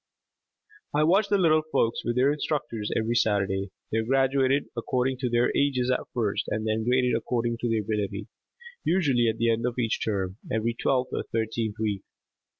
[0.95, 3.69] I watch the little folks with their instructors every Saturday.
[3.91, 8.25] They are graduated according to their ages at first, and then graded according to ability,
[8.83, 12.01] usually at the end of each term (every twelfth or thirteenth week).